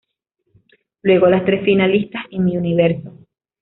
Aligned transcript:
Luego 1.03 1.27
las 1.27 1.45
tres 1.45 1.63
finalistas 1.63 2.25
y 2.31 2.39
Miss 2.39 2.57
Universo. 2.57 3.13